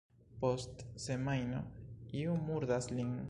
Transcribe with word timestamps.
Post 0.43 0.81
semajno 1.03 1.61
iu 2.23 2.39
murdas 2.49 2.93
lin. 2.99 3.15